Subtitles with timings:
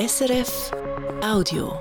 [0.00, 0.70] SRF
[1.22, 1.78] Audio.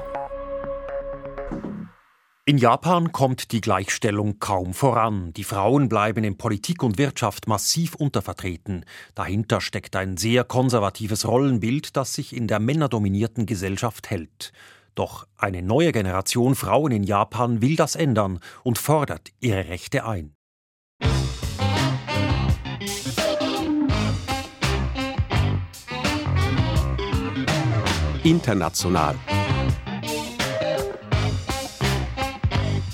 [2.45, 5.31] In Japan kommt die Gleichstellung kaum voran.
[5.31, 8.83] Die Frauen bleiben in Politik und Wirtschaft massiv untervertreten.
[9.15, 14.51] Dahinter steckt ein sehr konservatives Rollenbild, das sich in der männerdominierten Gesellschaft hält.
[14.95, 20.35] Doch eine neue Generation Frauen in Japan will das ändern und fordert ihre Rechte ein.
[28.29, 29.15] International.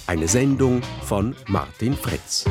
[0.08, 2.46] Eine Sendung von Martin Fritz.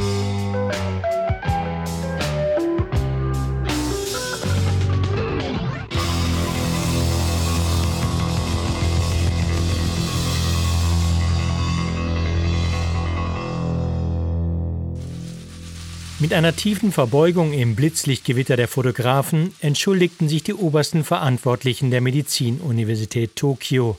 [16.24, 23.36] Mit einer tiefen Verbeugung im Blitzlichtgewitter der Fotografen entschuldigten sich die obersten Verantwortlichen der Medizinuniversität
[23.36, 23.98] Tokio.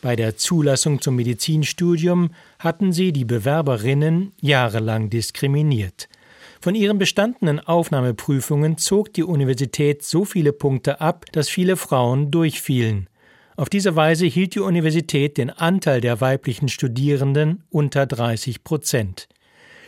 [0.00, 2.30] Bei der Zulassung zum Medizinstudium
[2.60, 6.08] hatten sie die Bewerberinnen jahrelang diskriminiert.
[6.60, 13.08] Von ihren bestandenen Aufnahmeprüfungen zog die Universität so viele Punkte ab, dass viele Frauen durchfielen.
[13.56, 19.26] Auf diese Weise hielt die Universität den Anteil der weiblichen Studierenden unter 30 Prozent.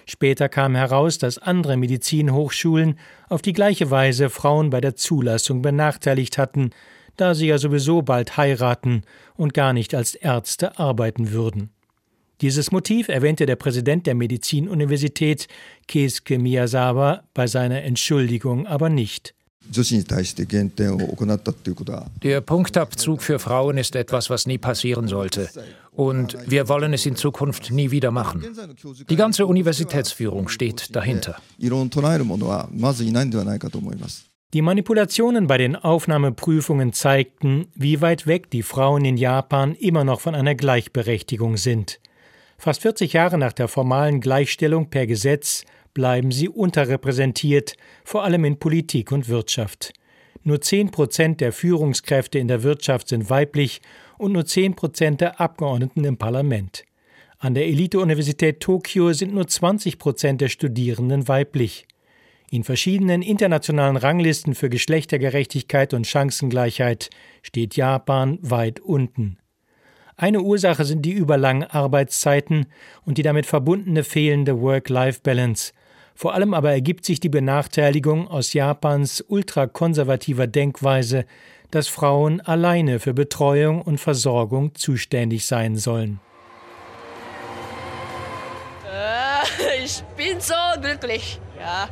[0.07, 6.39] Später kam heraus, dass andere Medizinhochschulen auf die gleiche Weise Frauen bei der Zulassung benachteiligt
[6.39, 6.71] hatten,
[7.17, 9.03] da sie ja sowieso bald heiraten
[9.37, 11.71] und gar nicht als Ärzte arbeiten würden.
[12.41, 15.49] Dieses Motiv erwähnte der Präsident der Medizinuniversität
[15.89, 19.36] Keisuke Miyazawa bei seiner Entschuldigung aber nicht.
[22.23, 25.49] Der Punktabzug für Frauen ist etwas, was nie passieren sollte.
[25.93, 28.45] Und wir wollen es in Zukunft nie wieder machen.
[29.09, 31.37] Die ganze Universitätsführung steht dahinter.
[34.55, 40.21] Die Manipulationen bei den Aufnahmeprüfungen zeigten, wie weit weg die Frauen in Japan immer noch
[40.21, 41.99] von einer Gleichberechtigung sind.
[42.59, 45.65] Fast 40 Jahre nach der formalen Gleichstellung per Gesetz
[45.97, 47.75] bleiben sie unterrepräsentiert,
[48.05, 49.95] vor allem in Politik und Wirtschaft.
[50.45, 53.81] Nur 10 Prozent der Führungskräfte in der Wirtschaft sind weiblich
[54.19, 56.85] und nur 10 Prozent der Abgeordneten im Parlament.
[57.39, 61.87] An der Elite-Universität Tokio sind nur 20 Prozent der Studierenden weiblich.
[62.51, 67.09] In verschiedenen internationalen Ranglisten für Geschlechtergerechtigkeit und Chancengleichheit
[67.41, 69.39] steht Japan weit unten.
[70.19, 72.67] Eine Ursache sind die überlangen Arbeitszeiten
[73.05, 75.73] und die damit verbundene fehlende Work-Life-Balance,
[76.17, 81.27] vor allem aber ergibt sich die Benachteiligung aus Japans ultrakonservativer Denkweise,
[81.71, 86.21] dass Frauen alleine für Betreuung und Versorgung zuständig sein sollen.
[88.91, 91.89] Äh, ich bin so glücklich, ja.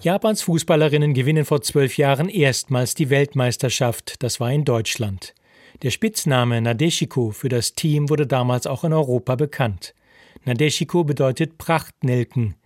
[0.00, 4.22] Japans Fußballerinnen gewinnen vor zwölf Jahren erstmals die Weltmeisterschaft.
[4.22, 5.34] Das war in Deutschland.
[5.82, 9.94] Der Spitzname Nadeshiko für das Team wurde damals auch in Europa bekannt.
[10.44, 12.56] Nadeshiko bedeutet Prachtnelken.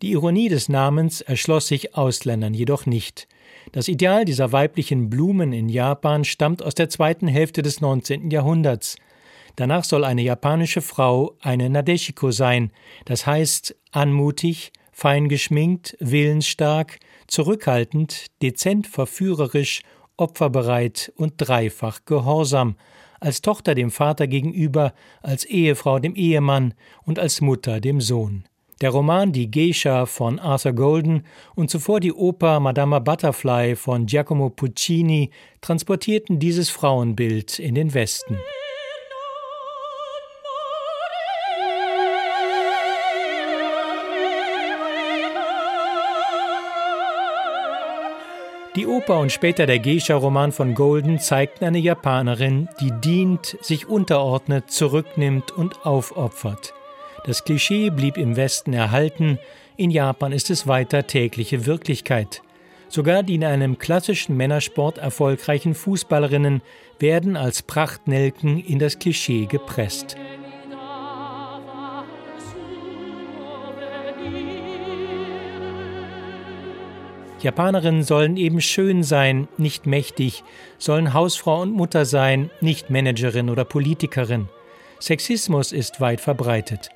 [0.00, 3.26] Die Ironie des Namens erschloss sich Ausländern jedoch nicht.
[3.72, 8.30] Das Ideal dieser weiblichen Blumen in Japan stammt aus der zweiten Hälfte des 19.
[8.30, 8.96] Jahrhunderts.
[9.56, 12.70] Danach soll eine japanische Frau eine Nadeshiko sein,
[13.06, 19.82] das heißt anmutig, fein geschminkt, willensstark, zurückhaltend, dezent verführerisch,
[20.16, 22.76] opferbereit und dreifach gehorsam,
[23.18, 28.44] als Tochter dem Vater gegenüber, als Ehefrau dem Ehemann und als Mutter dem Sohn.
[28.80, 31.24] Der Roman Die Geisha von Arthur Golden
[31.56, 35.30] und zuvor die Oper Madama Butterfly von Giacomo Puccini
[35.60, 38.38] transportierten dieses Frauenbild in den Westen.
[48.76, 54.70] Die Oper und später der Geisha-Roman von Golden zeigten eine Japanerin, die dient, sich unterordnet,
[54.70, 56.77] zurücknimmt und aufopfert.
[57.24, 59.38] Das Klischee blieb im Westen erhalten,
[59.76, 62.42] in Japan ist es weiter tägliche Wirklichkeit.
[62.88, 66.62] Sogar die in einem klassischen Männersport erfolgreichen Fußballerinnen
[66.98, 70.16] werden als Prachtnelken in das Klischee gepresst.
[77.40, 80.42] Japanerinnen sollen eben schön sein, nicht mächtig,
[80.76, 84.48] sollen Hausfrau und Mutter sein, nicht Managerin oder Politikerin.
[84.98, 86.90] Sexismus ist weit verbreitet.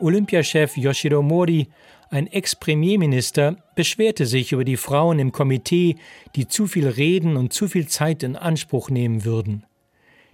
[0.00, 1.68] Olympiachef Yoshiro Mori,
[2.10, 5.96] ein Ex-Premierminister, beschwerte sich über die Frauen im Komitee,
[6.34, 9.64] die zu viel reden und zu viel Zeit in Anspruch nehmen würden.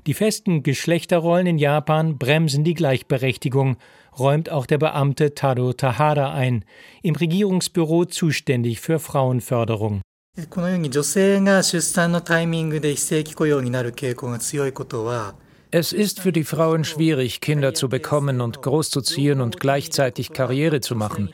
[0.06, 3.76] Die festen Geschlechterrollen in Japan bremsen die Gleichberechtigung,
[4.16, 6.64] räumt auch der Beamte Tado Tahada ein,
[7.02, 10.02] im Regierungsbüro zuständig für Frauenförderung.
[10.50, 15.34] このように女性が出産のタイミングで非正規雇用になる傾向が強いことは
[15.73, 20.95] es ist für die Frauen schwierig, Kinder zu bekommen und großzuziehen und gleichzeitig Karriere zu
[20.95, 21.29] machen.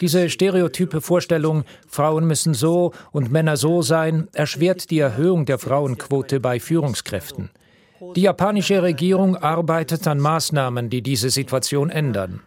[0.00, 6.38] Diese stereotype Vorstellung, Frauen müssen so und Männer so sein, erschwert die Erhöhung der Frauenquote
[6.38, 7.50] bei Führungskräften.
[8.14, 12.42] Die japanische Regierung arbeitet an Maßnahmen, die diese Situation ändern.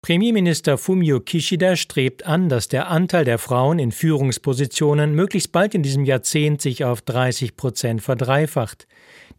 [0.00, 5.82] Premierminister Fumio Kishida strebt an, dass der Anteil der Frauen in Führungspositionen möglichst bald in
[5.82, 8.86] diesem Jahrzehnt sich auf 30 Prozent verdreifacht.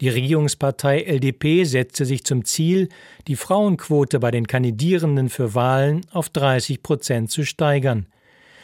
[0.02, 2.90] Die Regierungspartei LDP setzte sich zum Ziel,
[3.28, 8.08] die Frauenquote bei den Kandidierenden für Wahlen auf 30 Prozent zu steigern.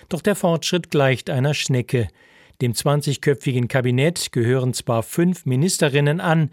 [0.09, 2.09] Doch der Fortschritt gleicht einer Schnecke.
[2.61, 6.51] Dem 20-köpfigen Kabinett gehören zwar fünf Ministerinnen an,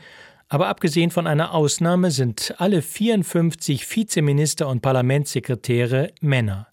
[0.52, 6.68] aber abgesehen von einer Ausnahme sind alle 54 Vizeminister und Parlamentssekretäre Männer.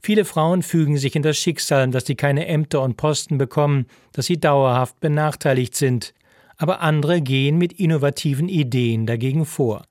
[0.00, 4.24] Viele Frauen fügen sich in das Schicksal, dass sie keine Ämter und Posten bekommen, dass
[4.24, 6.14] sie dauerhaft benachteiligt sind.
[6.56, 9.84] Aber andere gehen mit innovativen Ideen dagegen vor.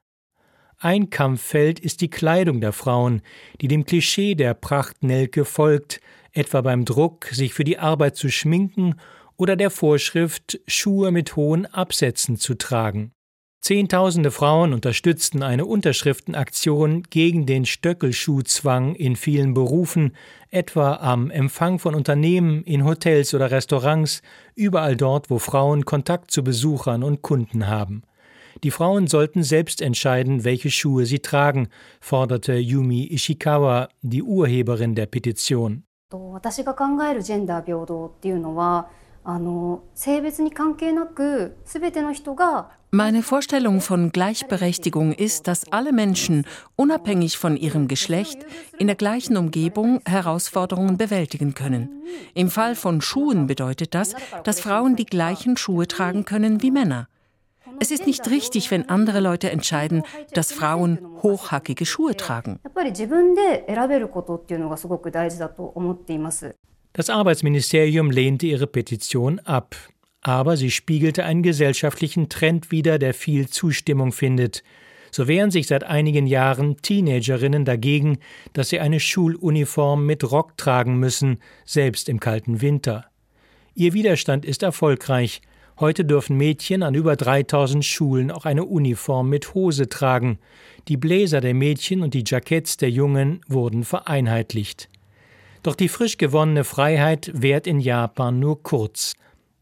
[0.79, 3.21] Ein Kampffeld ist die Kleidung der Frauen,
[3.61, 6.01] die dem Klischee der Prachtnelke folgt,
[6.31, 8.95] etwa beim Druck, sich für die Arbeit zu schminken
[9.36, 13.12] oder der Vorschrift, Schuhe mit hohen Absätzen zu tragen.
[13.60, 20.14] Zehntausende Frauen unterstützten eine Unterschriftenaktion gegen den Stöckelschuhzwang in vielen Berufen,
[20.50, 24.22] etwa am Empfang von Unternehmen, in Hotels oder Restaurants,
[24.54, 28.02] überall dort, wo Frauen Kontakt zu Besuchern und Kunden haben.
[28.64, 31.68] Die Frauen sollten selbst entscheiden, welche Schuhe sie tragen,
[32.00, 35.84] forderte Yumi Ishikawa, die Urheberin der Petition.
[36.10, 38.88] 私が考えるジェンダー平等っていうのは
[42.95, 48.45] meine Vorstellung von Gleichberechtigung ist, dass alle Menschen, unabhängig von ihrem Geschlecht,
[48.77, 52.03] in der gleichen Umgebung Herausforderungen bewältigen können.
[52.35, 57.07] Im Fall von Schuhen bedeutet das, dass Frauen die gleichen Schuhe tragen können wie Männer.
[57.79, 60.03] Es ist nicht richtig, wenn andere Leute entscheiden,
[60.35, 62.59] dass Frauen hochhackige Schuhe tragen.
[66.95, 69.75] Das Arbeitsministerium lehnte ihre Petition ab,
[70.21, 74.63] aber sie spiegelte einen gesellschaftlichen Trend wider, der viel Zustimmung findet.
[75.09, 78.19] So wehren sich seit einigen Jahren Teenagerinnen dagegen,
[78.53, 83.05] dass sie eine Schuluniform mit Rock tragen müssen, selbst im kalten Winter.
[83.73, 85.41] Ihr Widerstand ist erfolgreich.
[85.79, 90.37] Heute dürfen Mädchen an über 3000 Schulen auch eine Uniform mit Hose tragen.
[90.87, 94.89] Die Bläser der Mädchen und die Jacketts der Jungen wurden vereinheitlicht.
[95.63, 99.13] Doch die frisch gewonnene Freiheit währt in Japan nur kurz.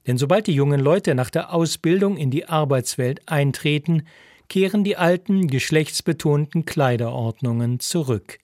[0.08, 4.08] Denn sobald die jungen Leute nach der Ausbildung in die Arbeitswelt eintreten,
[4.50, 8.40] kehren die alten, geschlechtsbetonten Kleiderordnungen zurück.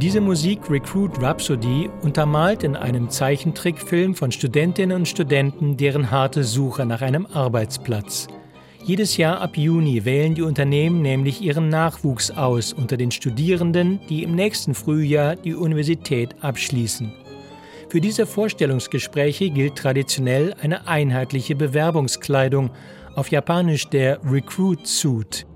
[0.00, 6.86] Diese Musik Recruit Rhapsody untermalt in einem Zeichentrickfilm von Studentinnen und Studenten deren harte Suche
[6.86, 8.28] nach einem Arbeitsplatz.
[8.88, 14.22] Jedes Jahr ab Juni wählen die Unternehmen nämlich ihren Nachwuchs aus unter den Studierenden, die
[14.22, 17.12] im nächsten Frühjahr die Universität abschließen.
[17.90, 22.70] Für diese Vorstellungsgespräche gilt traditionell eine einheitliche Bewerbungskleidung,
[23.14, 25.46] auf Japanisch der Recruit Suit.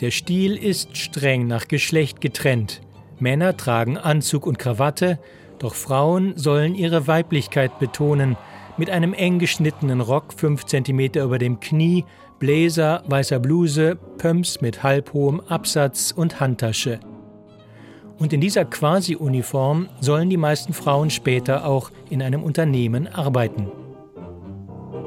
[0.00, 2.80] Der Stil ist streng nach Geschlecht getrennt.
[3.20, 5.20] Männer tragen Anzug und Krawatte,
[5.60, 8.36] doch Frauen sollen ihre Weiblichkeit betonen,
[8.76, 12.04] mit einem eng geschnittenen Rock 5 cm über dem Knie,
[12.38, 17.00] Bläser, weißer Bluse, Pumps mit halbhohem Absatz und Handtasche.
[18.18, 23.70] Und in dieser Quasi-Uniform sollen die meisten Frauen später auch in einem Unternehmen arbeiten.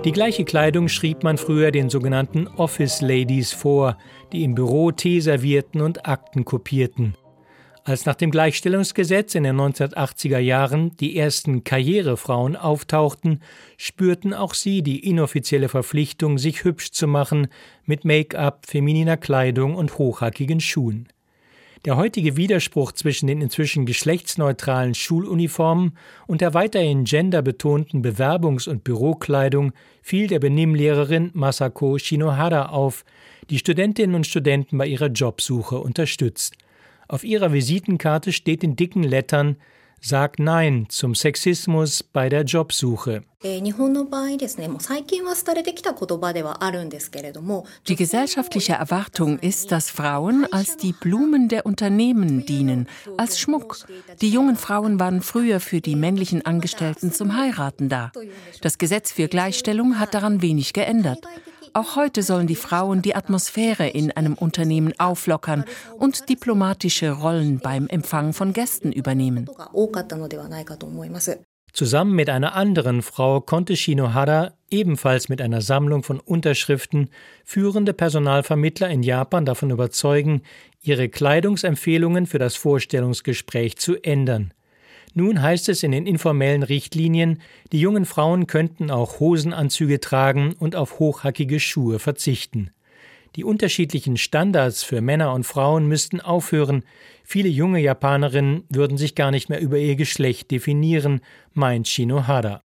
[0.03, 3.97] Die gleiche Kleidung schrieb man früher den sogenannten Office Ladies vor,
[4.31, 7.15] die im Büro Tee servierten und Akten kopierten.
[7.87, 13.41] Als nach dem Gleichstellungsgesetz in den 1980er Jahren die ersten Karrierefrauen auftauchten,
[13.77, 17.47] spürten auch sie die inoffizielle Verpflichtung, sich hübsch zu machen
[17.85, 21.07] mit Make-up, femininer Kleidung und hochhackigen Schuhen.
[21.85, 29.71] Der heutige Widerspruch zwischen den inzwischen geschlechtsneutralen Schuluniformen und der weiterhin genderbetonten Bewerbungs- und Bürokleidung
[30.01, 33.05] fiel der Benimmlehrerin Masako Shinohara auf,
[33.49, 36.57] die Studentinnen und Studenten bei ihrer Jobsuche unterstützt.
[37.07, 39.57] Auf ihrer Visitenkarte steht in dicken Lettern
[39.99, 43.23] Sag Nein zum Sexismus bei der Jobsuche.
[43.43, 43.73] Die
[47.95, 52.87] gesellschaftliche Erwartung ist, dass Frauen als die Blumen der Unternehmen dienen,
[53.17, 53.79] als Schmuck.
[54.21, 58.11] Die jungen Frauen waren früher für die männlichen Angestellten zum Heiraten da.
[58.61, 61.25] Das Gesetz für Gleichstellung hat daran wenig geändert.
[61.77, 65.63] Auch heute sollen die Frauen die Atmosphäre in einem Unternehmen auflockern
[65.99, 69.47] und diplomatische Rollen beim Empfang von Gästen übernehmen.
[71.73, 77.11] Zusammen mit einer anderen Frau konnte Shinohara ebenfalls mit einer Sammlung von Unterschriften
[77.45, 80.41] führende Personalvermittler in Japan davon überzeugen,
[80.81, 84.51] ihre Kleidungsempfehlungen für das Vorstellungsgespräch zu ändern.
[85.17, 90.75] Nun heißt es in den informellen Richtlinien, die jungen Frauen könnten auch Hosenanzüge tragen und
[90.75, 92.69] auf hochhackige Schuhe verzichten.
[93.35, 96.83] Die unterschiedlichen Standards für Männer und Frauen müssten aufhören.
[97.29, 101.19] Viele junge Japanerinnen würden sich gar nicht mehr über ihr Geschlecht definieren,
[101.53, 102.61] meint Shinohara.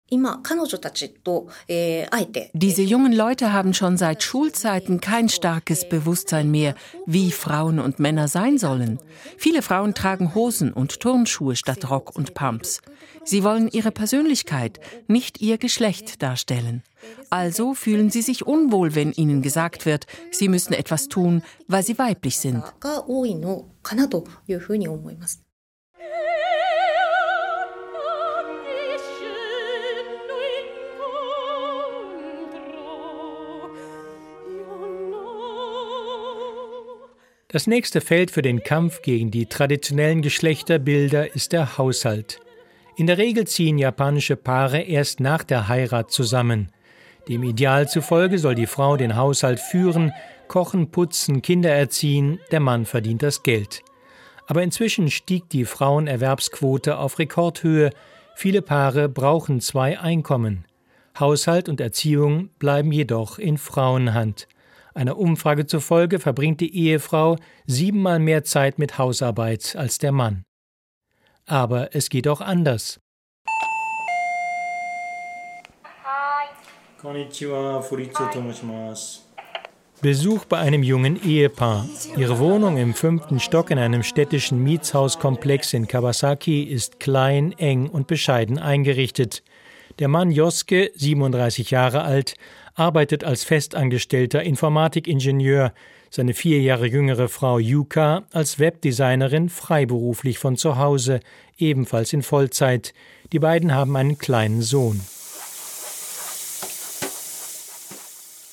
[2.52, 6.74] Diese jungen Leute haben schon seit Schulzeiten kein starkes Bewusstsein mehr,
[7.06, 8.98] wie Frauen und Männer sein sollen.
[9.38, 12.82] Viele Frauen tragen Hosen und Turnschuhe statt Rock und Pumps.
[13.24, 16.82] Sie wollen ihre Persönlichkeit, nicht ihr Geschlecht darstellen.
[17.30, 21.98] Also fühlen sie sich unwohl, wenn ihnen gesagt wird, sie müssen etwas tun, weil sie
[21.98, 22.62] weiblich sind.
[37.52, 42.40] Das nächste Feld für den Kampf gegen die traditionellen Geschlechterbilder ist der Haushalt.
[42.96, 46.70] In der Regel ziehen japanische Paare erst nach der Heirat zusammen.
[47.28, 50.12] Dem Ideal zufolge soll die Frau den Haushalt führen,
[50.50, 53.84] kochen, putzen, Kinder erziehen, der Mann verdient das Geld.
[54.48, 57.90] Aber inzwischen stieg die Frauenerwerbsquote auf Rekordhöhe.
[58.34, 60.64] Viele Paare brauchen zwei Einkommen.
[61.18, 64.48] Haushalt und Erziehung bleiben jedoch in Frauenhand.
[64.92, 70.42] Einer Umfrage zufolge verbringt die Ehefrau siebenmal mehr Zeit mit Hausarbeit als der Mann.
[71.46, 72.98] Aber es geht auch anders.
[80.02, 81.86] Besuch bei einem jungen Ehepaar.
[82.16, 88.06] Ihre Wohnung im fünften Stock in einem städtischen Mietshauskomplex in Kawasaki ist klein, eng und
[88.06, 89.42] bescheiden eingerichtet.
[89.98, 92.34] Der Mann Joske, 37 Jahre alt,
[92.74, 95.74] arbeitet als festangestellter Informatikingenieur,
[96.08, 101.20] seine vier Jahre jüngere Frau Yuka als Webdesignerin freiberuflich von zu Hause,
[101.58, 102.94] ebenfalls in Vollzeit.
[103.32, 105.02] Die beiden haben einen kleinen Sohn.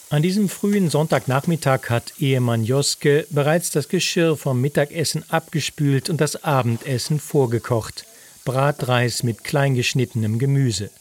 [0.09, 6.45] An diesem frühen Sonntagnachmittag hat Ehemann Joske bereits das Geschirr vom Mittagessen abgespült und das
[6.45, 8.05] Abendessen vorgekocht.
[8.45, 10.91] Bratreis mit kleingeschnittenem Gemüse.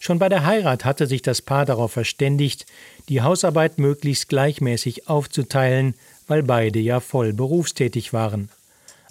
[0.00, 2.66] Schon bei der Heirat hatte sich das Paar darauf verständigt,
[3.08, 5.94] die Hausarbeit möglichst gleichmäßig aufzuteilen,
[6.26, 8.50] weil beide ja voll berufstätig waren.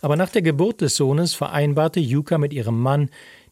[0.01, 3.09] Aber nach der Geburt des Sohnes vereinbarte Yuka mit ihrem Mann,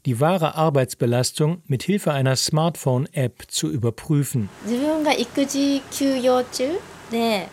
[0.10, 4.50] die wahre Arbeitsbelastung mit Hilfe einer Smartphone-App zu überprüfen.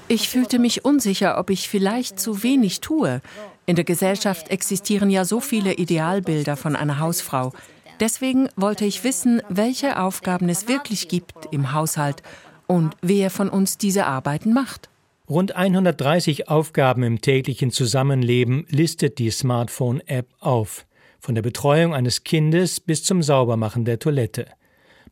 [0.08, 3.20] Ich fühlte mich unsicher, ob ich vielleicht zu wenig tue.
[3.66, 7.52] In der Gesellschaft existieren ja so viele Idealbilder von einer Hausfrau.
[8.00, 12.22] Deswegen wollte ich wissen, welche Aufgaben es wirklich gibt im Haushalt
[12.66, 14.88] und wer von uns diese Arbeiten macht.
[15.28, 20.85] Rund 130 Aufgaben im täglichen Zusammenleben listet die Smartphone-App auf,
[21.26, 24.46] von der Betreuung eines Kindes bis zum Saubermachen der Toilette.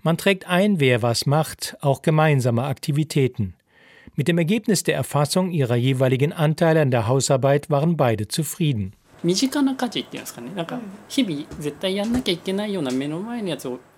[0.01, 3.55] Man trägt ein, wer was macht, auch gemeinsame Aktivitäten.
[4.15, 8.93] Mit dem Ergebnis der Erfassung ihrer jeweiligen Anteile an der Hausarbeit waren beide zufrieden.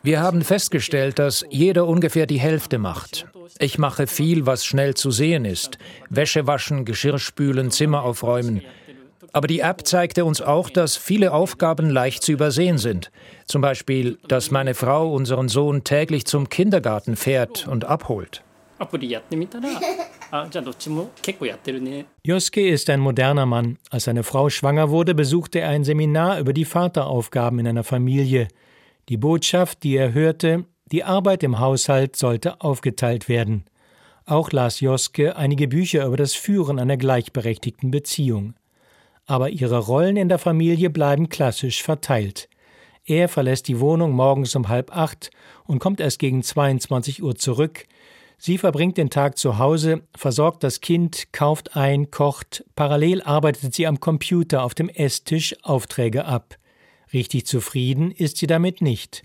[0.03, 3.27] Wir haben festgestellt, dass jeder ungefähr die Hälfte macht.
[3.59, 5.77] Ich mache viel, was schnell zu sehen ist.
[6.09, 8.63] Wäsche waschen, Geschirr spülen, Zimmer aufräumen.
[9.37, 13.11] Aber die App zeigte uns auch, dass viele Aufgaben leicht zu übersehen sind.
[13.45, 18.43] Zum Beispiel, dass meine Frau unseren Sohn täglich zum Kindergarten fährt und abholt.
[22.25, 23.77] Joske ist ein moderner Mann.
[23.91, 28.49] Als seine Frau schwanger wurde, besuchte er ein Seminar über die Vateraufgaben in einer Familie.
[29.11, 33.67] Die Botschaft, die er hörte, die Arbeit im Haushalt sollte aufgeteilt werden.
[34.25, 38.55] Auch las Joske einige Bücher über das Führen einer gleichberechtigten Beziehung.
[39.27, 42.49] Aber ihre Rollen in der Familie bleiben klassisch verteilt.
[43.05, 45.31] Er verlässt die Wohnung morgens um halb acht
[45.65, 47.87] und kommt erst gegen 22 Uhr zurück,
[48.39, 53.87] Sie verbringt den Tag zu Hause, versorgt das Kind, kauft ein, kocht, parallel arbeitet sie
[53.87, 56.57] am Computer auf dem Esstisch Aufträge ab.
[57.13, 59.25] Richtig zufrieden ist sie damit nicht.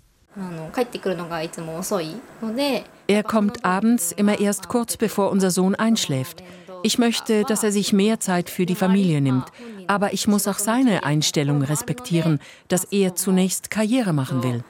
[3.08, 6.42] Er kommt abends immer erst kurz bevor unser Sohn einschläft.
[6.84, 9.46] Ich möchte, dass er sich mehr Zeit für die Familie nimmt,
[9.88, 14.64] aber ich muss auch seine Einstellung respektieren, dass er zunächst Karriere machen will.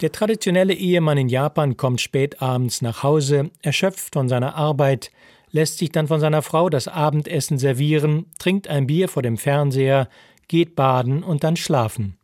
[0.00, 5.10] Der traditionelle Ehemann in Japan kommt spät abends nach Hause, erschöpft von seiner Arbeit,
[5.50, 10.08] lässt sich dann von seiner Frau das Abendessen servieren, trinkt ein Bier vor dem Fernseher,
[10.48, 12.16] geht baden und dann schlafen.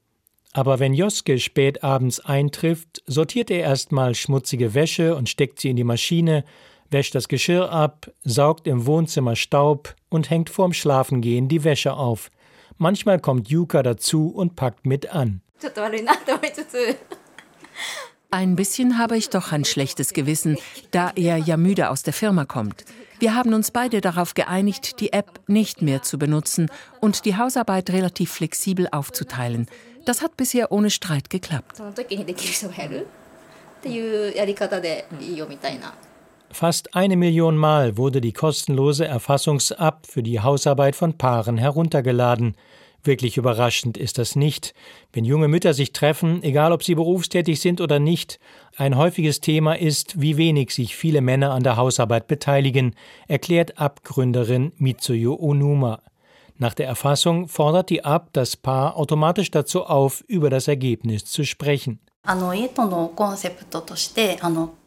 [0.52, 5.76] Aber wenn Joske spät abends eintrifft, sortiert er erstmal schmutzige Wäsche und steckt sie in
[5.76, 6.45] die Maschine,
[6.90, 12.31] wäscht das Geschirr ab, saugt im Wohnzimmer Staub und hängt vorm Schlafengehen die Wäsche auf.
[12.78, 15.43] Manchmal kommt Yuka dazu und packt mit an.
[18.30, 20.58] Ein bisschen habe ich doch ein schlechtes Gewissen,
[20.90, 22.85] da er ja müde aus der Firma kommt.
[23.20, 26.70] Wir haben uns beide darauf geeinigt, die App nicht mehr zu benutzen
[27.00, 29.66] und die Hausarbeit relativ flexibel aufzuteilen.
[30.04, 31.80] Das hat bisher ohne Streit geklappt.
[36.50, 42.56] Fast eine Million Mal wurde die kostenlose Erfassungs-App für die Hausarbeit von Paaren heruntergeladen.
[43.05, 44.75] Wirklich überraschend ist das nicht.
[45.12, 48.40] Wenn junge Mütter sich treffen, egal ob sie berufstätig sind oder nicht,
[48.76, 52.95] ein häufiges Thema ist, wie wenig sich viele Männer an der Hausarbeit beteiligen,
[53.28, 56.00] erklärt Abgründerin Mitsuyo Onuma.
[56.57, 61.45] Nach der Erfassung fordert die Ab das Paar automatisch dazu auf, über das Ergebnis zu
[61.45, 62.00] sprechen.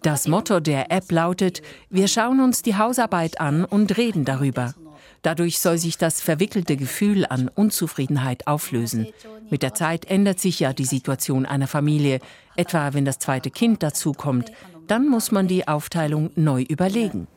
[0.02, 4.76] Das Motto der App lautet, wir schauen uns die Hausarbeit an und reden darüber.
[5.22, 9.08] Dadurch soll sich das verwickelte Gefühl an Unzufriedenheit auflösen.
[9.50, 12.20] Mit der Zeit ändert sich ja die Situation einer Familie,
[12.56, 14.52] etwa wenn das zweite Kind dazukommt.
[14.88, 17.28] Dann muss man die Aufteilung neu überlegen.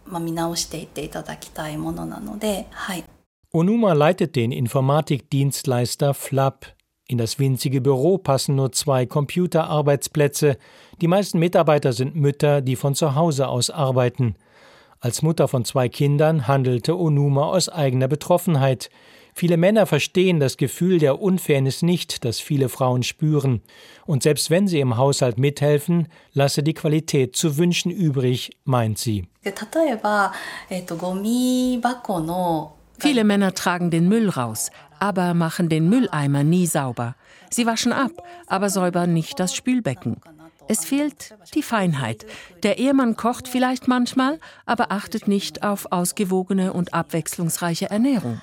[3.52, 6.74] Onuma leitet den Informatikdienstleister Flap.
[7.06, 10.56] In das winzige Büro passen nur zwei Computerarbeitsplätze.
[11.02, 14.36] Die meisten Mitarbeiter sind Mütter, die von zu Hause aus arbeiten.
[15.04, 18.88] Als Mutter von zwei Kindern handelte Onuma aus eigener Betroffenheit.
[19.34, 23.60] Viele Männer verstehen das Gefühl der Unfairness nicht, das viele Frauen spüren.
[24.06, 29.26] Und selbst wenn sie im Haushalt mithelfen, lasse die Qualität zu wünschen übrig, meint sie.
[32.98, 37.14] Viele Männer tragen den Müll raus, aber machen den Mülleimer nie sauber.
[37.50, 38.12] Sie waschen ab,
[38.46, 40.16] aber säubern nicht das Spülbecken.
[40.68, 42.24] Es fehlt die Feinheit.
[42.62, 48.40] Der Ehemann kocht vielleicht manchmal, aber achtet nicht auf ausgewogene und abwechslungsreiche Ernährung.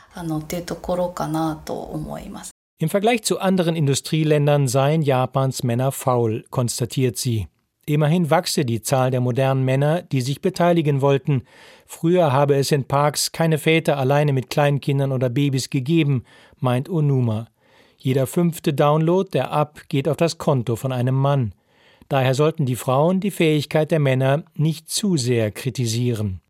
[2.80, 7.48] Im Vergleich zu anderen Industrieländern seien Japans Männer faul, konstatiert sie.
[7.86, 11.44] Immerhin wachse die Zahl der modernen Männer, die sich beteiligen wollten.
[11.88, 16.24] Früher habe es in Parks keine Väter alleine mit Kleinkindern oder Babys gegeben,
[16.60, 17.48] meint Onuma.
[17.98, 21.54] Jeder fünfte Download der App geht auf das Konto von einem Mann.
[22.12, 26.42] Daher sollten die Frauen die Fähigkeit der Männer nicht zu sehr kritisieren.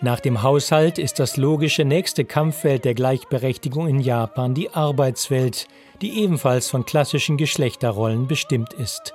[0.00, 5.68] Nach dem Haushalt ist das logische nächste Kampffeld der Gleichberechtigung in Japan die Arbeitswelt,
[6.00, 9.12] die ebenfalls von klassischen Geschlechterrollen bestimmt ist.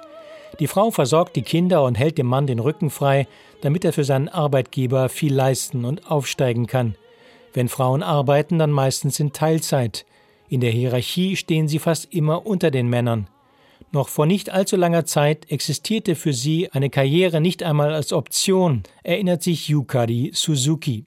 [0.59, 3.27] Die Frau versorgt die Kinder und hält dem Mann den Rücken frei,
[3.61, 6.95] damit er für seinen Arbeitgeber viel leisten und aufsteigen kann.
[7.53, 10.05] Wenn Frauen arbeiten, dann meistens in Teilzeit.
[10.49, 13.27] In der Hierarchie stehen sie fast immer unter den Männern.
[13.91, 18.83] Noch vor nicht allzu langer Zeit existierte für sie eine Karriere nicht einmal als Option,
[19.03, 21.05] erinnert sich Yukari Suzuki.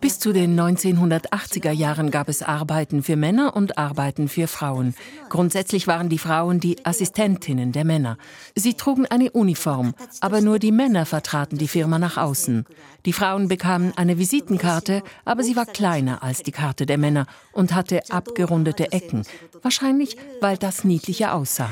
[0.00, 4.94] Bis zu den 1980er Jahren gab es Arbeiten für Männer und Arbeiten für Frauen.
[5.28, 8.16] Grundsätzlich waren die Frauen die Assistentinnen der Männer.
[8.54, 12.64] Sie trugen eine Uniform, aber nur die Männer vertraten die Firma nach außen.
[13.06, 17.74] Die Frauen bekamen eine Visitenkarte, aber sie war kleiner als die Karte der Männer und
[17.74, 19.24] hatte abgerundete Ecken.
[19.62, 21.70] Wahrscheinlich, weil das niedlicher aussah.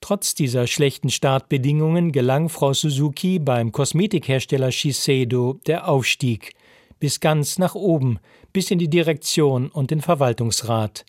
[0.00, 6.54] Trotz dieser schlechten Startbedingungen gelang Frau Suzuki beim Kosmetikhersteller Shiseido der Aufstieg
[7.00, 8.18] bis ganz nach oben,
[8.52, 11.04] bis in die Direktion und den Verwaltungsrat.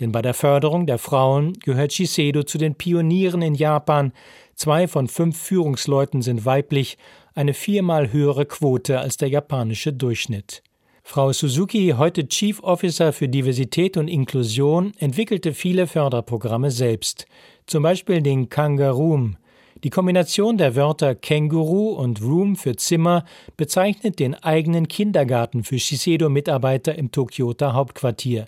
[0.00, 4.12] Denn bei der Förderung der Frauen gehört Shiseido zu den Pionieren in Japan.
[4.54, 6.98] Zwei von fünf Führungsleuten sind weiblich,
[7.34, 10.62] eine viermal höhere Quote als der japanische Durchschnitt.
[11.08, 17.26] Frau Suzuki, heute Chief Officer für Diversität und Inklusion, entwickelte viele Förderprogramme selbst
[17.66, 19.36] zum Beispiel den Kangaroom.
[19.84, 23.24] Die Kombination der Wörter Känguru und Room für Zimmer
[23.56, 28.46] bezeichnet den eigenen Kindergarten für Shiseido-Mitarbeiter im Tokioter Hauptquartier.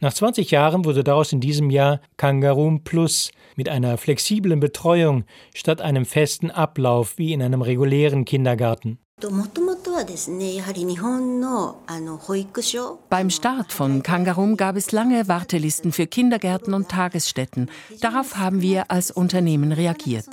[0.00, 5.24] Nach 20 Jahren wurde daraus in diesem Jahr Kangaroom Plus mit einer flexiblen Betreuung
[5.54, 8.98] statt einem festen Ablauf wie in einem regulären Kindergarten.
[13.08, 17.70] Beim Start von Kangarum gab es lange Wartelisten für Kindergärten und Tagesstätten.
[18.00, 20.28] Darauf haben wir als Unternehmen reagiert.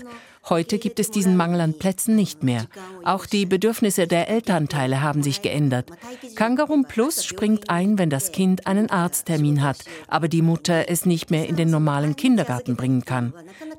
[0.47, 2.65] Heute gibt es diesen Mangel an Plätzen nicht mehr.
[3.03, 5.91] Auch die Bedürfnisse der Elternteile haben sich geändert.
[6.35, 11.29] Kangaroom Plus springt ein, wenn das Kind einen Arzttermin hat, aber die Mutter es nicht
[11.29, 13.33] mehr in den normalen Kindergarten bringen kann.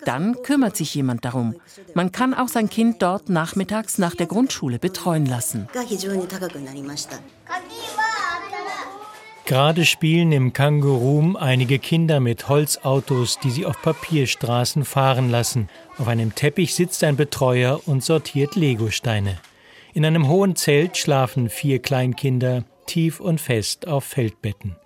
[0.05, 1.55] Dann kümmert sich jemand darum.
[1.95, 5.69] Man kann auch sein Kind dort nachmittags nach der Grundschule betreuen lassen.
[9.51, 15.69] Gerade spielen im Kangurum einige Kinder mit Holzautos, die sie auf Papierstraßen fahren lassen.
[15.99, 19.41] Auf einem Teppich sitzt ein Betreuer und sortiert Legosteine.
[19.93, 24.77] In einem hohen Zelt schlafen vier Kleinkinder tief und fest auf Feldbetten.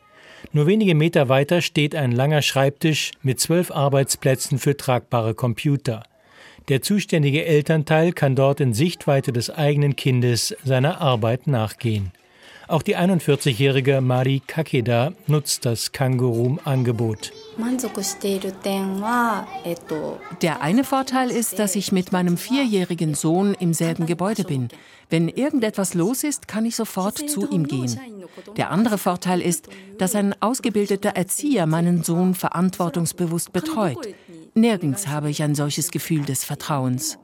[0.53, 6.05] Nur wenige Meter weiter steht ein langer Schreibtisch mit zwölf Arbeitsplätzen für tragbare Computer.
[6.71, 12.13] Der zuständige Elternteil kann dort in Sichtweite des eigenen Kindes seiner Arbeit nachgehen.
[12.67, 17.33] Auch die 41-jährige Mari Kakeda nutzt das Kangurum-Angebot.
[20.43, 24.69] Der eine Vorteil ist, dass ich mit meinem vierjährigen Sohn im selben Gebäude bin.
[25.11, 28.01] Wenn irgendetwas los ist, kann ich sofort zu ihm gehen.
[28.57, 34.09] Der andere Vorteil ist, dass ein ausgebildeter Erzieher meinen Sohn verantwortungsbewusst betreut.
[34.55, 37.19] Nirgends habe ich ein solches Gefühl des Vertrauens.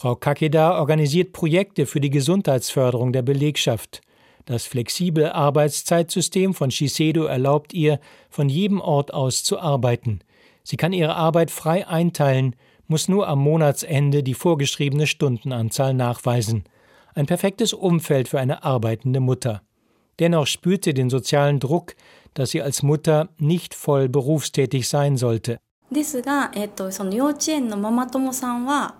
[0.00, 4.00] Frau Kakeda organisiert Projekte für die Gesundheitsförderung der Belegschaft.
[4.44, 7.98] Das flexible Arbeitszeitsystem von Shiseido erlaubt ihr,
[8.30, 10.20] von jedem Ort aus zu arbeiten.
[10.62, 12.54] Sie kann ihre Arbeit frei einteilen,
[12.86, 16.62] muss nur am Monatsende die vorgeschriebene Stundenanzahl nachweisen.
[17.16, 19.62] Ein perfektes Umfeld für eine arbeitende Mutter.
[20.20, 21.96] Dennoch spürt sie den sozialen Druck,
[22.34, 25.58] dass sie als Mutter nicht voll berufstätig sein sollte.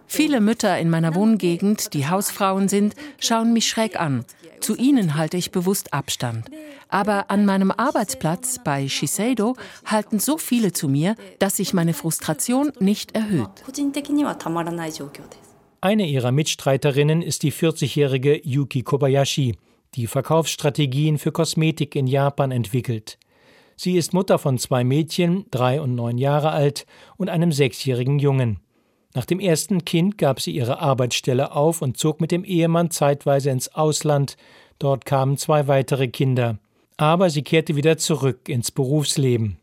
[0.06, 4.24] Viele Mütter in meiner Wohngegend, die Hausfrauen sind, schauen mich schräg an.
[4.60, 6.46] Zu ihnen halte ich bewusst Abstand.
[6.88, 12.72] Aber an meinem Arbeitsplatz bei Shiseido halten so viele zu mir, dass sich meine Frustration
[12.80, 13.50] nicht erhöht.
[15.80, 19.56] Eine ihrer Mitstreiterinnen ist die 40-jährige Yuki Kobayashi,
[19.94, 23.18] die Verkaufsstrategien für Kosmetik in Japan entwickelt.
[23.80, 26.84] Sie ist Mutter von zwei Mädchen, drei und neun Jahre alt,
[27.16, 28.58] und einem sechsjährigen Jungen.
[29.14, 33.50] Nach dem ersten Kind gab sie ihre Arbeitsstelle auf und zog mit dem Ehemann zeitweise
[33.50, 34.36] ins Ausland.
[34.80, 36.58] Dort kamen zwei weitere Kinder.
[36.96, 39.58] Aber sie kehrte wieder zurück ins Berufsleben.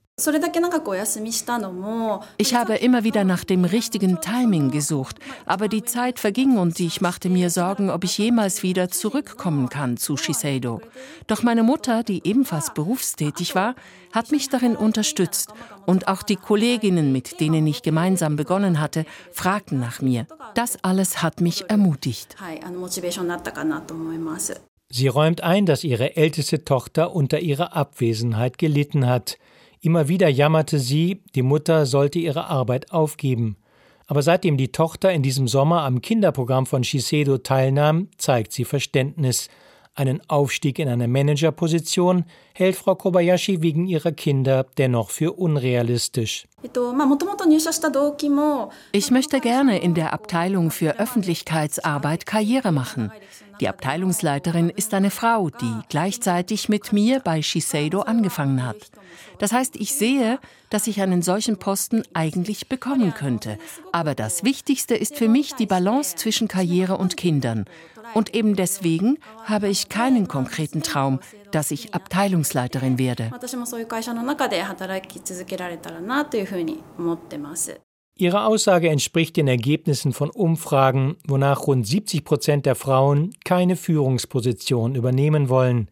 [2.38, 7.02] Ich habe immer wieder nach dem richtigen Timing gesucht, aber die Zeit verging und ich
[7.02, 10.80] machte mir Sorgen, ob ich jemals wieder zurückkommen kann zu Shiseido.
[11.28, 13.76] Doch meine Mutter, die ebenfalls berufstätig war,
[14.14, 15.50] hat mich darin unterstützt
[15.86, 20.28] und auch die Kolleginnen, mit denen ich gemeinsam begonnen hatte, fragten nach mir.
[20.54, 22.38] Das alles hat mich ermutigt.
[24.88, 29.38] Sie räumt ein, dass ihre älteste Tochter unter ihrer Abwesenheit gelitten hat.
[29.86, 33.56] Immer wieder jammerte sie, die Mutter sollte ihre Arbeit aufgeben.
[34.08, 39.48] Aber seitdem die Tochter in diesem Sommer am Kinderprogramm von Shiseido teilnahm, zeigt sie Verständnis.
[39.98, 46.48] Einen Aufstieg in eine Managerposition hält Frau Kobayashi wegen ihrer Kinder dennoch für unrealistisch.
[48.92, 53.10] Ich möchte gerne in der Abteilung für Öffentlichkeitsarbeit Karriere machen.
[53.62, 58.92] Die Abteilungsleiterin ist eine Frau, die gleichzeitig mit mir bei Shiseido angefangen hat.
[59.38, 63.58] Das heißt, ich sehe, dass ich einen solchen Posten eigentlich bekommen könnte.
[63.94, 67.66] Aber das Wichtigste ist für mich die Balance zwischen Karriere und Kindern.
[68.14, 71.20] Und eben deswegen habe ich keinen konkreten Traum,
[71.52, 73.32] dass ich Abteilungsleiterin werde.
[78.18, 84.96] Ihre Aussage entspricht den Ergebnissen von Umfragen, wonach rund 70 Prozent der Frauen keine Führungsposition
[84.96, 85.90] übernehmen wollen,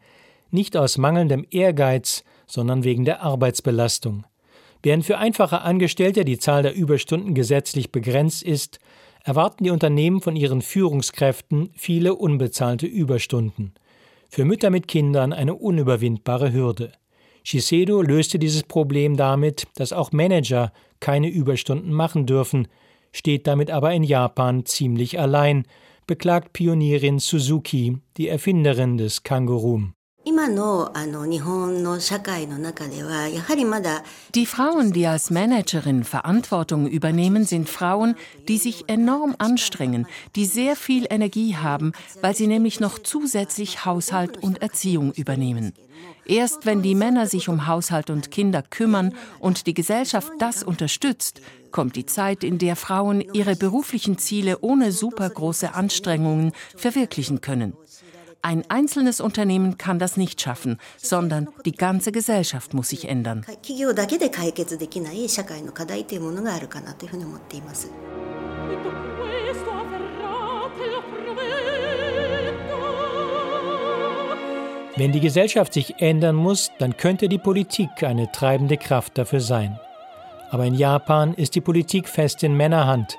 [0.50, 4.26] nicht aus mangelndem Ehrgeiz, sondern wegen der Arbeitsbelastung.
[4.84, 8.80] Während für einfache Angestellte die Zahl der Überstunden gesetzlich begrenzt ist,
[9.24, 13.74] erwarten die Unternehmen von ihren Führungskräften viele unbezahlte Überstunden.
[14.30, 16.92] Für Mütter mit Kindern eine unüberwindbare Hürde.
[17.44, 22.68] Shiseido löste dieses Problem damit, dass auch Manager keine Überstunden machen dürfen,
[23.12, 25.66] steht damit aber in Japan ziemlich allein,
[26.08, 29.94] beklagt Pionierin Suzuki, die Erfinderin des Kangurum.
[34.34, 38.16] Die Frauen, die als Managerin Verantwortung übernehmen, sind Frauen,
[38.48, 40.08] die sich enorm anstrengen,
[40.38, 45.74] die sehr viel Energie haben, weil sie nämlich noch zusätzlich Haushalt und Erziehung übernehmen.
[46.26, 51.42] Erst wenn die Männer sich um Haushalt und Kinder kümmern und die Gesellschaft das unterstützt,
[51.72, 57.74] kommt die Zeit, in der Frauen ihre beruflichen Ziele ohne supergroße Anstrengungen verwirklichen können.
[58.46, 63.46] Ein einzelnes Unternehmen kann das nicht schaffen, sondern die ganze Gesellschaft muss sich ändern.
[74.98, 79.80] Wenn die Gesellschaft sich ändern muss, dann könnte die Politik eine treibende Kraft dafür sein.
[80.52, 83.18] Aber in Japan ist die Politik fest in Männerhand.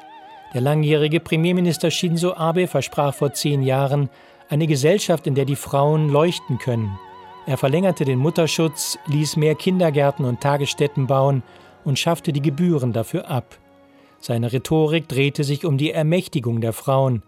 [0.52, 4.10] Der langjährige Premierminister Shinzo Abe versprach vor zehn Jahren
[4.48, 6.98] eine Gesellschaft, in der die Frauen leuchten können.
[7.46, 11.42] Er verlängerte den Mutterschutz, ließ mehr Kindergärten und Tagesstätten bauen
[11.84, 13.58] und schaffte die Gebühren dafür ab.
[14.18, 17.22] Seine Rhetorik drehte sich um die Ermächtigung der Frauen.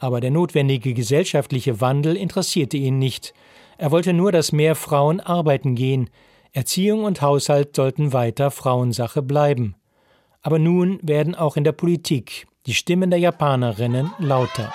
[0.00, 3.32] Aber der notwendige gesellschaftliche Wandel interessierte ihn nicht.
[3.78, 6.10] Er wollte nur, dass mehr Frauen arbeiten gehen.
[6.52, 9.76] Erziehung und Haushalt sollten weiter Frauensache bleiben.
[10.42, 14.72] Aber nun werden auch in der Politik die Stimmen der Japanerinnen lauter.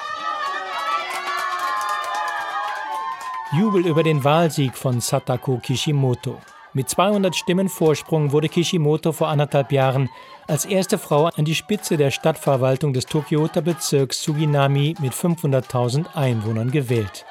[3.51, 6.37] Jubel über den Wahlsieg von Satako Kishimoto.
[6.73, 10.07] Mit 200 Stimmen Vorsprung wurde Kishimoto vor anderthalb Jahren
[10.47, 16.69] als erste Frau an die Spitze der Stadtverwaltung des Tokioter Bezirks Suginami mit 500.000 Einwohnern
[16.69, 17.25] gewählt.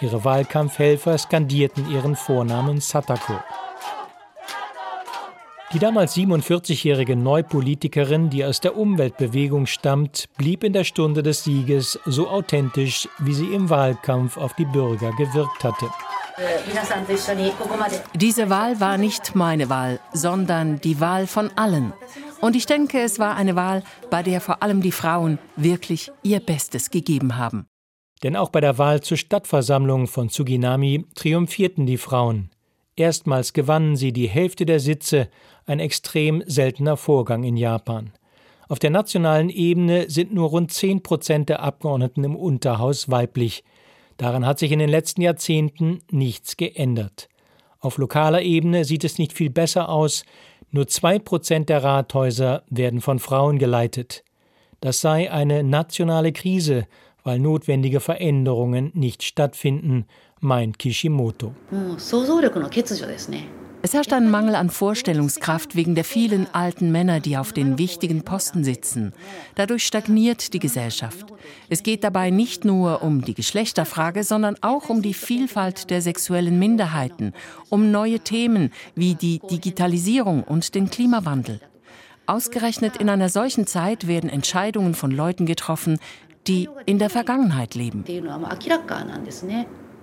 [0.00, 3.34] Ihre Wahlkampfhelfer skandierten ihren Vornamen Satako.
[5.72, 11.98] Die damals 47-jährige Neupolitikerin, die aus der Umweltbewegung stammt, blieb in der Stunde des Sieges
[12.04, 15.86] so authentisch, wie sie im Wahlkampf auf die Bürger gewirkt hatte.
[18.14, 21.94] Diese Wahl war nicht meine Wahl, sondern die Wahl von allen.
[22.42, 26.40] Und ich denke, es war eine Wahl, bei der vor allem die Frauen wirklich ihr
[26.40, 27.66] Bestes gegeben haben.
[28.22, 32.50] Denn auch bei der Wahl zur Stadtversammlung von Tsuginami triumphierten die Frauen.
[32.96, 35.28] Erstmals gewannen sie die Hälfte der Sitze,
[35.66, 38.12] ein extrem seltener Vorgang in Japan.
[38.68, 43.64] Auf der nationalen Ebene sind nur rund 10 Prozent der Abgeordneten im Unterhaus weiblich.
[44.16, 47.28] Daran hat sich in den letzten Jahrzehnten nichts geändert.
[47.80, 50.24] Auf lokaler Ebene sieht es nicht viel besser aus.
[50.70, 54.22] Nur zwei Prozent der Rathäuser werden von Frauen geleitet.
[54.80, 56.86] Das sei eine nationale Krise,
[57.24, 60.06] weil notwendige Veränderungen nicht stattfinden,
[60.40, 61.54] meint Kishimoto.
[63.84, 68.22] Es herrscht ein Mangel an Vorstellungskraft wegen der vielen alten Männer, die auf den wichtigen
[68.22, 69.12] Posten sitzen.
[69.56, 71.26] Dadurch stagniert die Gesellschaft.
[71.68, 76.60] Es geht dabei nicht nur um die Geschlechterfrage, sondern auch um die Vielfalt der sexuellen
[76.60, 77.32] Minderheiten,
[77.70, 81.60] um neue Themen wie die Digitalisierung und den Klimawandel.
[82.26, 85.98] Ausgerechnet in einer solchen Zeit werden Entscheidungen von Leuten getroffen,
[86.46, 88.04] die in der Vergangenheit leben.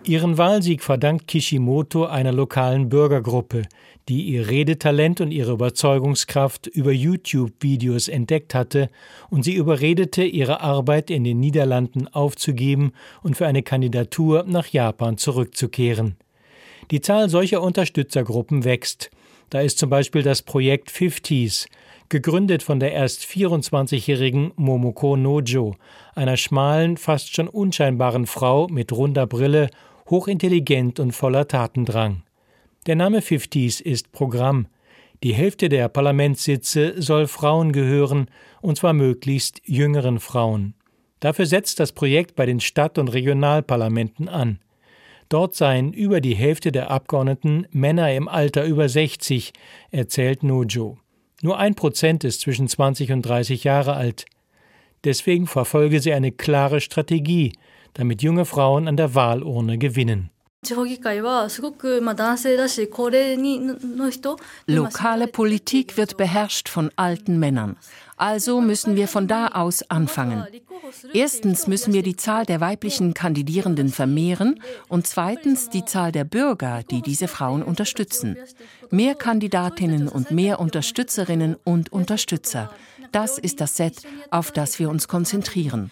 [0.05, 3.63] Ihren Wahlsieg verdankt Kishimoto einer lokalen Bürgergruppe,
[4.07, 8.89] die ihr Redetalent und ihre Überzeugungskraft über YouTube-Videos entdeckt hatte
[9.29, 15.17] und sie überredete, ihre Arbeit in den Niederlanden aufzugeben und für eine Kandidatur nach Japan
[15.17, 16.15] zurückzukehren.
[16.91, 19.12] Die Zahl solcher Unterstützergruppen wächst.
[19.51, 21.67] Da ist zum Beispiel das Projekt Fifties,
[22.09, 25.75] gegründet von der erst 24-jährigen Momoko Nojo,
[26.15, 29.69] einer schmalen, fast schon unscheinbaren Frau mit runder Brille,
[30.10, 32.24] hochintelligent und voller Tatendrang.
[32.88, 34.67] Der Name Fifties ist Programm.
[35.24, 38.30] Die Hälfte der Parlamentssitze soll Frauen gehören,
[38.62, 40.74] und zwar möglichst jüngeren Frauen.
[41.19, 44.60] Dafür setzt das Projekt bei den Stadt- und Regionalparlamenten an.
[45.28, 49.54] Dort seien über die Hälfte der Abgeordneten Männer im Alter über 60,
[49.91, 50.98] erzählt Nojo.
[51.41, 54.26] Nur ein Prozent ist zwischen 20 und 30 Jahre alt.
[55.04, 57.54] Deswegen verfolge sie eine klare Strategie,
[57.93, 60.30] damit junge Frauen an der Wahlurne gewinnen.
[64.67, 67.78] Lokale Politik wird beherrscht von alten Männern.
[68.17, 70.45] Also müssen wir von da aus anfangen.
[71.13, 76.84] Erstens müssen wir die Zahl der weiblichen Kandidierenden vermehren und zweitens die Zahl der Bürger,
[76.84, 78.36] die diese Frauen unterstützen.
[78.91, 82.69] Mehr Kandidatinnen und mehr Unterstützerinnen und Unterstützer.
[83.13, 85.89] Das ist das Set, auf das wir uns konzentrieren.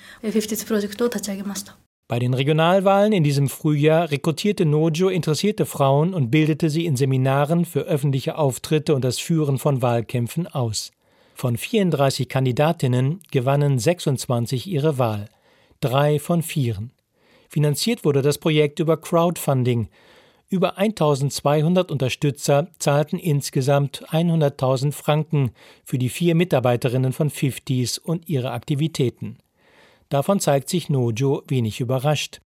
[2.10, 7.66] Bei den Regionalwahlen in diesem Frühjahr rekrutierte Nojo interessierte Frauen und bildete sie in Seminaren
[7.66, 10.92] für öffentliche Auftritte und das Führen von Wahlkämpfen aus.
[11.36, 15.30] Von 34 Kandidatinnen gewannen 26 ihre Wahl,
[15.82, 16.92] drei von vieren.
[17.50, 19.90] Finanziert wurde das Projekt über Crowdfunding.
[20.48, 25.52] Über 1200 Unterstützer zahlten insgesamt 100.000 Franken
[25.84, 29.40] für die vier Mitarbeiterinnen von Fifties und ihre Aktivitäten.
[30.10, 32.40] Davon zeigt sich Nojo wenig überrascht.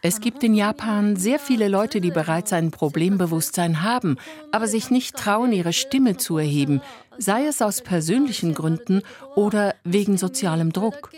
[0.00, 4.16] Es gibt in Japan sehr viele Leute, die bereits ein Problembewusstsein haben,
[4.52, 6.80] aber sich nicht trauen, ihre Stimme zu erheben,
[7.18, 9.02] sei es aus persönlichen Gründen
[9.34, 11.10] oder wegen sozialem Druck.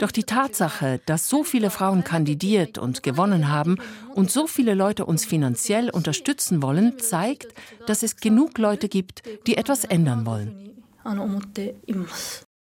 [0.00, 3.76] Doch die Tatsache, dass so viele Frauen kandidiert und gewonnen haben
[4.16, 7.54] und so viele Leute uns finanziell unterstützen wollen, zeigt,
[7.86, 10.73] dass es genug Leute gibt, die etwas ändern wollen.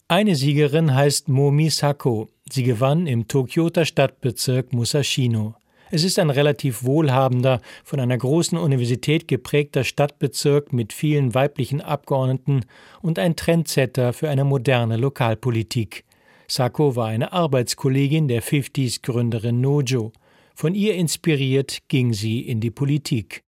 [0.06, 2.28] Eine Siegerin heißt Momi Sako.
[2.48, 5.54] Sie gewann im Tokioter Stadtbezirk Musashino.
[5.90, 12.64] Es ist ein relativ wohlhabender, von einer großen Universität geprägter Stadtbezirk mit vielen weiblichen Abgeordneten
[13.02, 16.04] und ein Trendsetter für eine moderne Lokalpolitik.
[16.46, 20.12] Sako war eine Arbeitskollegin der 50s-Gründerin Nojo.
[20.60, 23.44] Von ihr inspiriert ging sie in die Politik.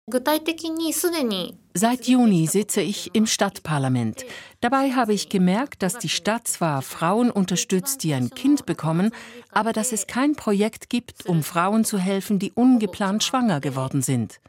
[1.74, 4.26] Seit Juni sitze ich im Stadtparlament.
[4.60, 9.12] Dabei habe ich gemerkt, dass die Stadt zwar Frauen unterstützt, die ein Kind bekommen,
[9.54, 14.42] aber dass es kein Projekt gibt, um Frauen zu helfen, die ungeplant schwanger geworden sind.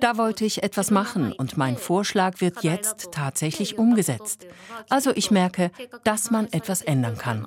[0.00, 4.46] Da wollte ich etwas machen und mein Vorschlag wird jetzt tatsächlich umgesetzt.
[4.88, 5.70] Also ich merke,
[6.04, 7.46] dass man etwas ändern kann.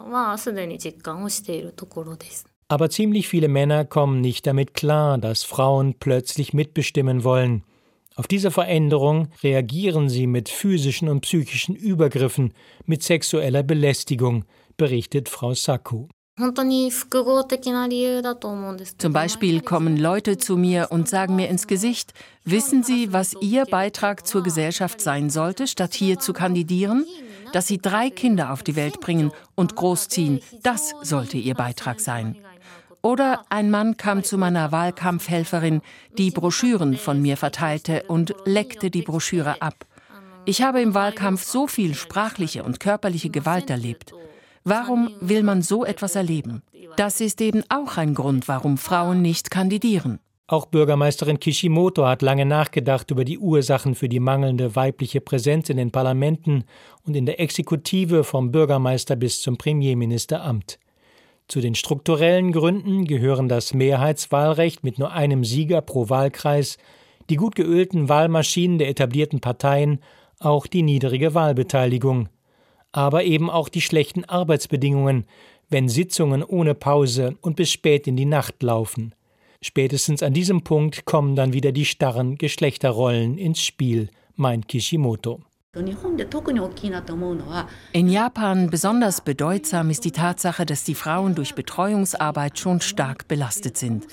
[2.69, 7.63] Aber ziemlich viele Männer kommen nicht damit klar, dass Frauen plötzlich mitbestimmen wollen.
[8.15, 12.53] Auf diese Veränderung reagieren sie mit physischen und psychischen Übergriffen,
[12.86, 14.45] mit sexueller Belästigung,
[14.77, 16.10] berichtet Frau Sacco.
[18.97, 22.13] Zum Beispiel kommen Leute zu mir und sagen mir ins Gesicht,
[22.45, 27.05] wissen Sie, was Ihr Beitrag zur Gesellschaft sein sollte, statt hier zu kandidieren?
[27.51, 32.38] Dass Sie drei Kinder auf die Welt bringen und großziehen, das sollte Ihr Beitrag sein.
[33.02, 35.82] Oder ein Mann kam zu meiner Wahlkampfhelferin,
[36.18, 39.86] die Broschüren von mir verteilte und leckte die Broschüre ab.
[40.46, 44.14] Ich habe im Wahlkampf so viel sprachliche und körperliche Gewalt erlebt.
[44.64, 46.62] Warum will man so etwas erleben?
[46.98, 50.20] Das ist eben auch ein Grund, warum Frauen nicht kandidieren.
[50.48, 55.78] Auch Bürgermeisterin Kishimoto hat lange nachgedacht über die Ursachen für die mangelnde weibliche Präsenz in
[55.78, 56.64] den Parlamenten
[57.06, 60.80] und in der Exekutive vom Bürgermeister bis zum Premierministeramt.
[61.50, 66.78] Zu den strukturellen Gründen gehören das Mehrheitswahlrecht mit nur einem Sieger pro Wahlkreis,
[67.28, 70.00] die gut geölten Wahlmaschinen der etablierten Parteien,
[70.38, 72.30] auch die niedrige Wahlbeteiligung,
[72.92, 75.26] aber eben auch die schlechten Arbeitsbedingungen,
[75.70, 79.16] wenn Sitzungen ohne Pause und bis spät in die Nacht laufen.
[79.60, 85.42] Spätestens an diesem Punkt kommen dann wieder die starren Geschlechterrollen ins Spiel, meint Kishimoto.
[87.93, 93.77] In Japan besonders bedeutsam ist die Tatsache, dass die Frauen durch Betreuungsarbeit schon stark belastet
[93.77, 94.08] sind.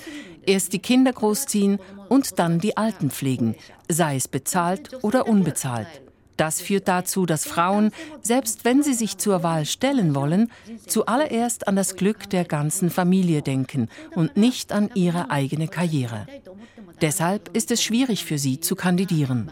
[0.45, 3.55] Erst die Kinder großziehen und dann die Alten pflegen,
[3.89, 5.87] sei es bezahlt oder unbezahlt.
[6.37, 7.91] Das führt dazu, dass Frauen,
[8.21, 10.51] selbst wenn sie sich zur Wahl stellen wollen,
[10.85, 16.27] zuallererst an das Glück der ganzen Familie denken und nicht an ihre eigene Karriere.
[17.01, 19.51] Deshalb ist es schwierig für sie zu kandidieren.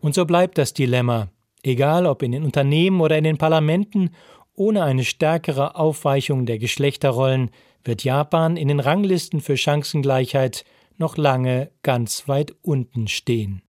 [0.00, 1.28] Und so bleibt das Dilemma,
[1.62, 4.10] egal ob in den Unternehmen oder in den Parlamenten,
[4.54, 7.50] ohne eine stärkere Aufweichung der Geschlechterrollen
[7.84, 10.64] wird Japan in den Ranglisten für Chancengleichheit
[10.98, 13.62] noch lange ganz weit unten stehen.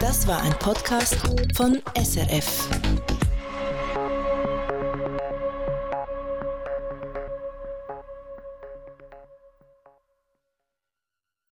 [0.00, 1.16] Das war ein Podcast
[1.54, 2.68] von SRF.